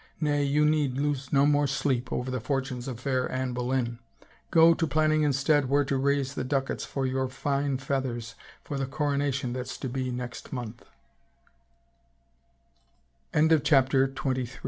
"Nay, 0.19 0.41
you 0.43 0.65
need 0.65 0.97
loose 0.97 1.31
no 1.31 1.45
more 1.45 1.67
sleep 1.67 2.11
over 2.11 2.31
the 2.31 2.39
fortunes 2.39 2.87
of 2.87 2.99
fair 2.99 3.31
Anne 3.31 3.53
Boleyn. 3.53 3.99
Go 4.49 4.73
to 4.73 4.87
planning 4.87 5.21
instead 5.21 5.69
where 5.69 5.85
to 5.85 5.95
raise 5.95 6.33
the 6.33 6.43
ducats 6.43 6.83
for 6.83 7.05
your 7.05 7.27
fine 7.27 7.77
feathers 7.77 8.33
for 8.63 8.79
the 8.79 8.87
coronation 8.87 9.53
that's 9.53 9.77
to 9.77 9.87
be 9.87 10.09
nex 10.09 10.41